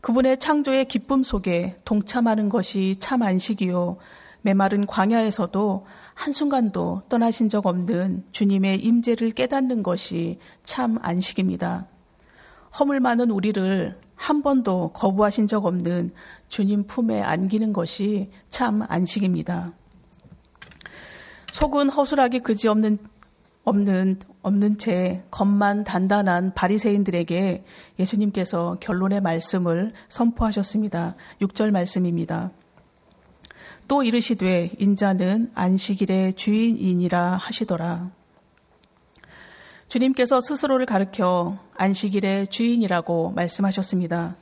그분의 0.00 0.38
창조의 0.38 0.84
기쁨 0.84 1.24
속에 1.24 1.76
동참하는 1.84 2.48
것이 2.48 2.94
참 3.00 3.22
안식이요. 3.22 3.96
메마른 4.42 4.86
광야에서도 4.86 5.84
한순간도 6.14 7.02
떠나신 7.08 7.48
적 7.48 7.66
없는 7.66 8.22
주님의 8.30 8.78
임재를 8.78 9.32
깨닫는 9.32 9.82
것이 9.82 10.38
참 10.62 10.98
안식입니다. 11.02 11.88
허물 12.78 13.00
많은 13.00 13.32
우리를 13.32 13.96
한 14.14 14.42
번도 14.42 14.92
거부하신 14.92 15.48
적 15.48 15.66
없는 15.66 16.12
주님 16.46 16.86
품에 16.86 17.20
안기는 17.20 17.72
것이 17.72 18.30
참 18.48 18.84
안식입니다. 18.86 19.72
속은 21.52 21.88
허술하게 21.88 22.38
그지없는 22.38 22.98
없는 23.64 24.20
없는 24.48 24.78
채 24.78 25.22
겉만 25.30 25.84
단단한 25.84 26.54
바리새인들에게 26.54 27.64
예수님께서 27.98 28.76
결론의 28.80 29.20
말씀을 29.20 29.92
선포하셨습니다. 30.08 31.14
6절 31.40 31.70
말씀입니다. 31.70 32.50
또 33.86 34.02
이르시되 34.02 34.72
인자는 34.78 35.50
안식일의 35.54 36.34
주인이니라 36.34 37.36
하시더라. 37.36 38.10
주님께서 39.88 40.40
스스로를 40.42 40.84
가르켜 40.84 41.58
안식일의 41.76 42.48
주인이라고 42.48 43.30
말씀하셨습니다. 43.30 44.36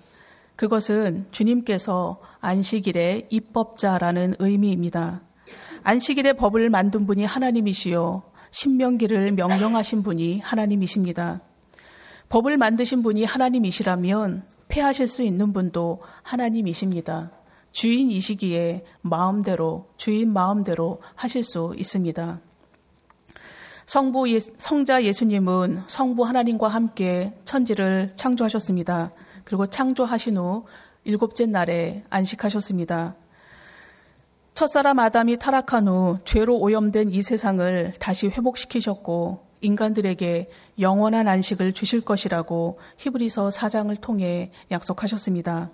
그것은 0.56 1.26
주님께서 1.30 2.20
안식일의 2.40 3.26
입법자라는 3.30 4.36
의미입니다. 4.40 5.20
안식일의 5.84 6.36
법을 6.36 6.70
만든 6.70 7.06
분이 7.06 7.24
하나님이시요. 7.24 8.22
신명기를 8.56 9.32
명령하신 9.32 10.02
분이 10.02 10.40
하나님이십니다. 10.40 11.42
법을 12.30 12.56
만드신 12.56 13.02
분이 13.02 13.26
하나님이시라면 13.26 14.44
폐하실 14.68 15.08
수 15.08 15.22
있는 15.22 15.52
분도 15.52 16.00
하나님이십니다. 16.22 17.32
주인이시기에 17.72 18.82
마음대로, 19.02 19.90
주인 19.98 20.32
마음대로 20.32 21.02
하실 21.14 21.42
수 21.42 21.74
있습니다. 21.76 22.40
성부 23.84 24.32
예, 24.32 24.40
성자 24.40 25.04
예수님은 25.04 25.82
성부 25.86 26.24
하나님과 26.24 26.68
함께 26.68 27.34
천지를 27.44 28.12
창조하셨습니다. 28.16 29.12
그리고 29.44 29.66
창조하신 29.66 30.38
후 30.38 30.64
일곱째 31.04 31.44
날에 31.44 32.04
안식하셨습니다. 32.08 33.16
첫사람 34.56 34.98
아담이 35.00 35.36
타락한 35.36 35.86
후 35.86 36.16
죄로 36.24 36.56
오염된 36.56 37.10
이 37.10 37.20
세상을 37.20 37.92
다시 38.00 38.28
회복시키셨고 38.28 39.44
인간들에게 39.60 40.48
영원한 40.80 41.28
안식을 41.28 41.74
주실 41.74 42.00
것이라고 42.00 42.78
히브리서 42.96 43.48
4장을 43.48 44.00
통해 44.00 44.50
약속하셨습니다. 44.70 45.70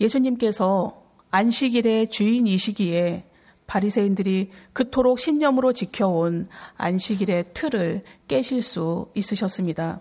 예수님께서 0.00 1.02
안식일의 1.32 2.10
주인이시기에 2.10 3.24
바리새인들이 3.66 4.52
그토록 4.72 5.18
신념으로 5.18 5.72
지켜온 5.72 6.46
안식일의 6.76 7.46
틀을 7.54 8.04
깨실 8.28 8.62
수 8.62 9.10
있으셨습니다. 9.16 9.98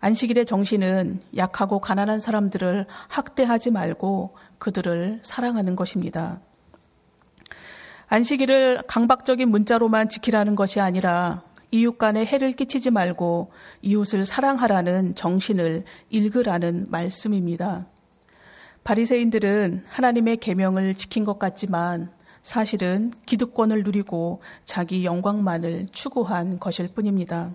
안식일의 0.00 0.44
정신은 0.44 1.22
약하고 1.34 1.80
가난한 1.80 2.20
사람들을 2.20 2.84
학대하지 3.08 3.70
말고 3.70 4.36
그들을 4.58 5.20
사랑하는 5.22 5.76
것입니다. 5.76 6.40
안식일을 8.12 8.82
강박적인 8.88 9.48
문자로만 9.48 10.08
지키라는 10.08 10.56
것이 10.56 10.80
아니라 10.80 11.44
이웃 11.70 11.96
간에 11.96 12.24
해를 12.26 12.50
끼치지 12.50 12.90
말고 12.90 13.52
이웃을 13.82 14.24
사랑하라는 14.24 15.14
정신을 15.14 15.84
읽으라는 16.10 16.86
말씀입니다. 16.90 17.86
바리새인들은 18.82 19.84
하나님의 19.88 20.38
계명을 20.38 20.96
지킨 20.96 21.24
것 21.24 21.38
같지만 21.38 22.10
사실은 22.42 23.12
기득권을 23.26 23.84
누리고 23.84 24.42
자기 24.64 25.04
영광만을 25.04 25.86
추구한 25.92 26.58
것일 26.58 26.88
뿐입니다. 26.92 27.52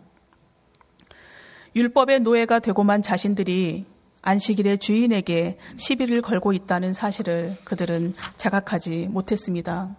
율법의 1.75 2.21
노예가 2.21 2.59
되고만 2.59 3.01
자신들이 3.01 3.85
안식일의 4.21 4.77
주인에게 4.77 5.57
시비를 5.75 6.21
걸고 6.21 6.53
있다는 6.53 6.93
사실을 6.93 7.57
그들은 7.65 8.13
자각하지 8.37 9.09
못했습니다. 9.11 9.97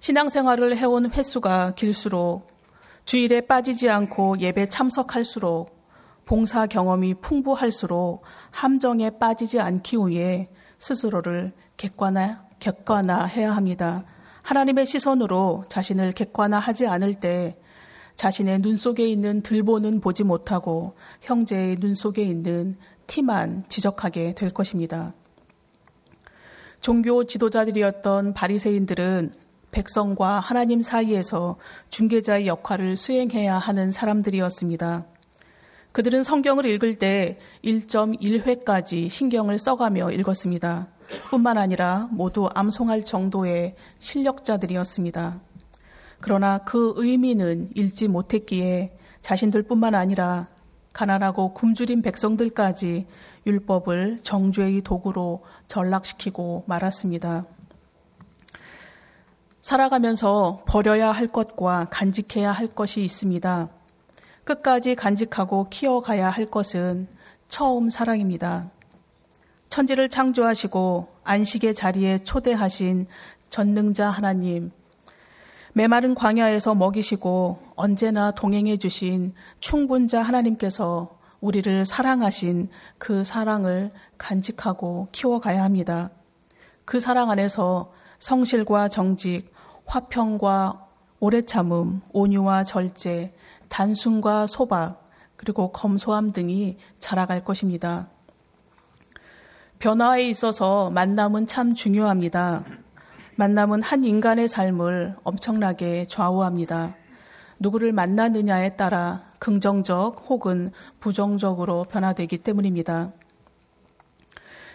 신앙생활을 0.00 0.76
해온 0.76 1.10
횟수가 1.10 1.72
길수록 1.72 2.46
주일에 3.04 3.40
빠지지 3.40 3.88
않고 3.88 4.38
예배 4.38 4.68
참석할수록 4.68 5.78
봉사 6.24 6.66
경험이 6.66 7.14
풍부할수록 7.14 8.22
함정에 8.50 9.10
빠지지 9.10 9.60
않기 9.60 9.96
위해 10.06 10.50
스스로를 10.78 11.52
객관화, 11.76 12.44
객관화해야 12.60 13.56
합니다. 13.56 14.04
하나님의 14.42 14.86
시선으로 14.86 15.64
자신을 15.68 16.12
객관화하지 16.12 16.86
않을 16.86 17.14
때 17.14 17.56
자신의 18.16 18.60
눈 18.60 18.76
속에 18.76 19.06
있는 19.06 19.42
들보는 19.42 20.00
보지 20.00 20.24
못하고 20.24 20.96
형제의 21.22 21.76
눈 21.76 21.94
속에 21.94 22.22
있는 22.22 22.76
티만 23.06 23.64
지적하게 23.68 24.34
될 24.34 24.50
것입니다. 24.50 25.14
종교 26.80 27.24
지도자들이었던 27.24 28.34
바리새인들은 28.34 29.47
백성과 29.70 30.40
하나님 30.40 30.82
사이에서 30.82 31.56
중개자의 31.90 32.46
역할을 32.46 32.96
수행해야 32.96 33.58
하는 33.58 33.90
사람들이었습니다. 33.90 35.06
그들은 35.92 36.22
성경을 36.22 36.66
읽을 36.66 36.96
때 36.96 37.38
1.1회까지 37.64 39.08
신경을 39.08 39.58
써가며 39.58 40.10
읽었습니다. 40.12 40.88
뿐만 41.30 41.58
아니라 41.58 42.08
모두 42.12 42.48
암송할 42.54 43.04
정도의 43.04 43.74
실력자들이었습니다. 43.98 45.40
그러나 46.20 46.58
그 46.58 46.92
의미는 46.96 47.70
읽지 47.74 48.08
못했기에 48.08 48.96
자신들뿐만 49.22 49.94
아니라 49.94 50.48
가난하고 50.92 51.54
굶주린 51.54 52.02
백성들까지 52.02 53.06
율법을 53.46 54.18
정죄의 54.22 54.82
도구로 54.82 55.44
전락시키고 55.68 56.64
말았습니다. 56.66 57.46
살아가면서 59.68 60.62
버려야 60.64 61.12
할 61.12 61.26
것과 61.26 61.88
간직해야 61.90 62.52
할 62.52 62.68
것이 62.68 63.04
있습니다. 63.04 63.68
끝까지 64.44 64.94
간직하고 64.94 65.66
키워가야 65.68 66.30
할 66.30 66.46
것은 66.46 67.06
처음 67.48 67.90
사랑입니다. 67.90 68.70
천지를 69.68 70.08
창조하시고 70.08 71.08
안식의 71.22 71.74
자리에 71.74 72.16
초대하신 72.16 73.08
전능자 73.50 74.08
하나님, 74.08 74.72
메마른 75.74 76.14
광야에서 76.14 76.74
먹이시고 76.74 77.58
언제나 77.76 78.30
동행해 78.30 78.78
주신 78.78 79.34
충분자 79.60 80.22
하나님께서 80.22 81.18
우리를 81.42 81.84
사랑하신 81.84 82.70
그 82.96 83.22
사랑을 83.22 83.90
간직하고 84.16 85.08
키워가야 85.12 85.62
합니다. 85.62 86.08
그 86.86 87.00
사랑 87.00 87.30
안에서 87.30 87.92
성실과 88.18 88.88
정직, 88.88 89.57
화평과 89.88 90.86
오래 91.18 91.40
참음, 91.42 92.02
온유와 92.12 92.64
절제, 92.64 93.34
단순과 93.68 94.46
소박, 94.46 95.08
그리고 95.36 95.72
검소함 95.72 96.32
등이 96.32 96.76
자라갈 96.98 97.42
것입니다. 97.42 98.08
변화에 99.78 100.28
있어서 100.28 100.90
만남은 100.90 101.46
참 101.46 101.74
중요합니다. 101.74 102.64
만남은 103.36 103.82
한 103.82 104.04
인간의 104.04 104.48
삶을 104.48 105.16
엄청나게 105.22 106.06
좌우합니다. 106.06 106.94
누구를 107.60 107.92
만나느냐에 107.92 108.76
따라 108.76 109.22
긍정적 109.38 110.26
혹은 110.28 110.72
부정적으로 111.00 111.84
변화되기 111.84 112.38
때문입니다. 112.38 113.12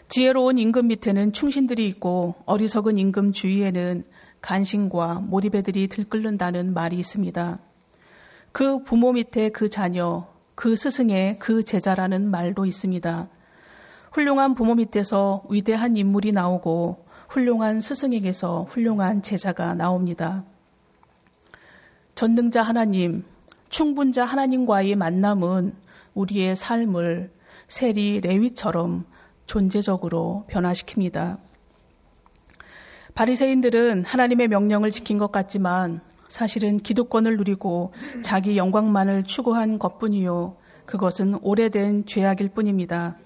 지혜로운 0.10 0.58
임금 0.58 0.88
밑에는 0.88 1.34
충신들이 1.34 1.88
있고 1.88 2.36
어리석은 2.46 2.98
임금 2.98 3.34
주위에는 3.34 4.06
간신과 4.44 5.24
몰입애들이 5.26 5.88
들끓는다는 5.88 6.74
말이 6.74 7.00
있습니다. 7.00 7.60
그 8.52 8.84
부모 8.84 9.14
밑에 9.14 9.50
그 9.50 9.70
자녀, 9.70 10.28
그 10.54 10.76
스승의 10.76 11.40
그 11.40 11.64
제자라는 11.64 12.30
말도 12.30 12.66
있습니다. 12.66 13.30
훌륭한 14.12 14.54
부모 14.54 14.76
밑에서 14.76 15.44
위대한 15.50 15.96
인물이 15.96 16.34
나오고 16.34 17.06
훌륭한 17.30 17.80
스승에게서 17.80 18.68
훌륭한 18.70 19.24
제자가 19.24 19.76
나옵니다. 19.76 20.44
전능자 22.14 22.62
하나님, 22.62 23.24
충분자 23.70 24.26
하나님과의 24.26 24.96
만남은 24.96 25.74
우리의 26.14 26.58
삶을 26.58 27.32
세리 27.70 28.20
레위처럼 28.20 29.06
존재적으로 29.48 30.46
변화시킵니다. 30.50 31.53
바리새인들은 33.16 34.06
하나님의 34.06 34.48
명령을 34.48 34.92
지킨 34.92 35.18
것 35.18 35.32
같지만 35.32 36.02
사실은 36.28 36.78
기득권을 36.78 37.38
누리고 37.38 37.94
자기 38.24 38.58
영광만을 38.58 39.24
추구한 39.24 39.78
것뿐이요. 39.78 40.58
그것은 40.86 41.38
오래된 41.42 42.06
죄악일 42.06 42.50
뿐입니다. 42.50 43.18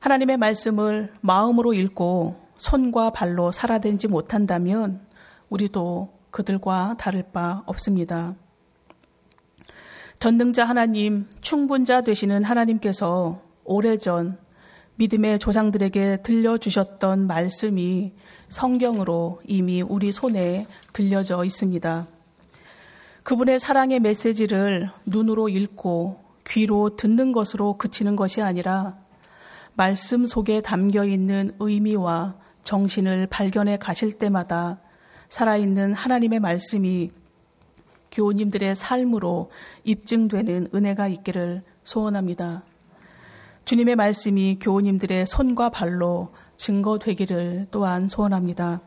하나님의 0.00 0.36
말씀을 0.36 1.12
마음으로 1.22 1.72
읽고 1.72 2.36
손과 2.58 3.10
발로 3.10 3.50
살아내지 3.50 4.08
못한다면 4.08 5.00
우리도 5.48 6.12
그들과 6.30 6.96
다를 6.98 7.24
바 7.32 7.62
없습니다. 7.66 8.34
전능자 10.18 10.64
하나님, 10.64 11.28
충분자 11.40 12.02
되시는 12.02 12.44
하나님께서 12.44 13.40
오래전 13.64 14.36
믿음의 14.98 15.38
조상들에게 15.38 16.22
들려주셨던 16.22 17.28
말씀이 17.28 18.12
성경으로 18.48 19.40
이미 19.46 19.80
우리 19.80 20.10
손에 20.10 20.66
들려져 20.92 21.44
있습니다. 21.44 22.08
그분의 23.22 23.60
사랑의 23.60 24.00
메시지를 24.00 24.90
눈으로 25.06 25.48
읽고 25.48 26.24
귀로 26.48 26.96
듣는 26.96 27.30
것으로 27.30 27.78
그치는 27.78 28.16
것이 28.16 28.42
아니라 28.42 28.98
말씀 29.74 30.26
속에 30.26 30.60
담겨 30.60 31.04
있는 31.04 31.52
의미와 31.60 32.34
정신을 32.64 33.28
발견해 33.28 33.76
가실 33.76 34.10
때마다 34.10 34.80
살아있는 35.28 35.94
하나님의 35.94 36.40
말씀이 36.40 37.12
교우님들의 38.10 38.74
삶으로 38.74 39.52
입증되는 39.84 40.70
은혜가 40.74 41.06
있기를 41.06 41.62
소원합니다. 41.84 42.64
주님의 43.68 43.96
말씀이 43.96 44.56
교우님들의 44.62 45.26
손과 45.26 45.68
발로 45.68 46.32
증거되기를 46.56 47.66
또한 47.70 48.08
소원합니다. 48.08 48.80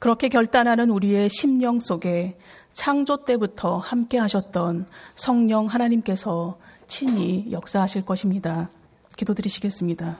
그렇게 0.00 0.28
결단하는 0.28 0.90
우리의 0.90 1.28
심령 1.28 1.78
속에 1.78 2.36
창조 2.72 3.18
때부터 3.24 3.78
함께 3.78 4.18
하셨던 4.18 4.88
성령 5.14 5.66
하나님께서 5.66 6.58
친히 6.88 7.52
역사하실 7.52 8.04
것입니다. 8.04 8.70
기도드리시겠습니다. 9.16 10.18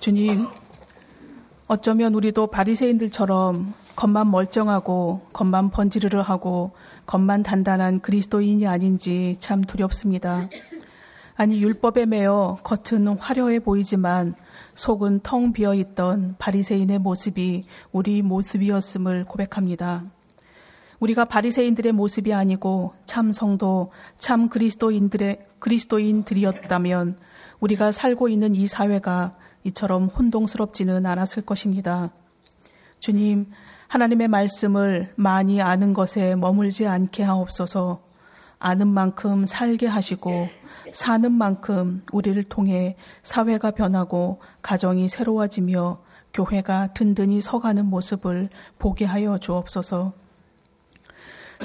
주님, 0.00 0.48
어쩌면 1.68 2.14
우리도 2.14 2.48
바리새인들처럼 2.48 3.74
겉만 3.94 4.28
멀쩡하고 4.28 5.20
겉만 5.32 5.70
번지르르 5.70 6.18
하고 6.18 6.72
겉만 7.06 7.42
단단한 7.42 8.00
그리스도인이 8.00 8.66
아닌지 8.66 9.36
참 9.38 9.60
두렵습니다. 9.62 10.48
아니 11.36 11.60
율법에 11.62 12.06
매여 12.06 12.58
겉은 12.62 13.18
화려해 13.18 13.58
보이지만 13.58 14.34
속은 14.74 15.20
텅 15.22 15.52
비어 15.52 15.74
있던 15.74 16.36
바리새인의 16.38 17.00
모습이 17.00 17.64
우리 17.92 18.22
모습이었음을 18.22 19.24
고백합니다. 19.24 20.04
우리가 21.00 21.24
바리새인들의 21.24 21.92
모습이 21.92 22.32
아니고 22.32 22.94
참 23.04 23.32
성도, 23.32 23.90
참 24.16 24.48
그리스도인들의 24.48 25.46
그리스도인들이었다면 25.58 27.18
우리가 27.60 27.92
살고 27.92 28.28
있는 28.28 28.54
이 28.54 28.66
사회가 28.66 29.36
이처럼 29.64 30.06
혼동스럽지는 30.06 31.04
않았을 31.04 31.42
것입니다. 31.42 32.12
주님, 33.04 33.50
하나님의 33.88 34.28
말씀을 34.28 35.12
많이 35.14 35.60
아는 35.60 35.92
것에 35.92 36.36
머물지 36.36 36.86
않게 36.86 37.22
하옵소서 37.22 38.00
아는 38.58 38.88
만큼 38.88 39.44
살게 39.44 39.86
하시고 39.86 40.48
사는 40.90 41.30
만큼 41.30 42.00
우리를 42.14 42.42
통해 42.44 42.96
사회가 43.22 43.72
변하고 43.72 44.40
가정이 44.62 45.10
새로워지며 45.10 45.98
교회가 46.32 46.94
든든히 46.94 47.42
서가는 47.42 47.84
모습을 47.84 48.48
보게 48.78 49.04
하여 49.04 49.36
주옵소서. 49.36 50.14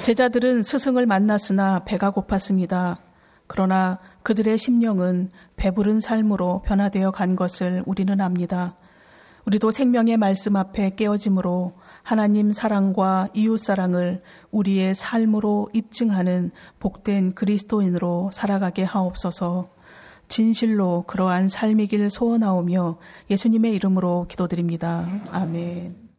제자들은 0.02 0.62
스승을 0.62 1.06
만났으나 1.06 1.84
배가 1.86 2.10
고팠습니다. 2.10 2.98
그러나 3.46 3.98
그들의 4.24 4.58
심령은 4.58 5.30
배부른 5.56 6.00
삶으로 6.00 6.60
변화되어 6.66 7.12
간 7.12 7.34
것을 7.34 7.82
우리는 7.86 8.20
압니다. 8.20 8.76
우리도 9.46 9.70
생명의 9.70 10.16
말씀 10.16 10.56
앞에 10.56 10.94
깨어짐으로 10.96 11.74
하나님 12.02 12.52
사랑과 12.52 13.28
이웃 13.34 13.58
사랑을 13.58 14.22
우리의 14.50 14.94
삶으로 14.94 15.68
입증하는 15.72 16.50
복된 16.78 17.32
그리스도인으로 17.32 18.30
살아가게 18.32 18.84
하옵소서. 18.84 19.68
진실로 20.28 21.04
그러한 21.06 21.48
삶이길 21.48 22.08
소원하오며 22.08 22.98
예수님의 23.30 23.74
이름으로 23.74 24.26
기도드립니다. 24.28 25.06
아멘. 25.30 26.09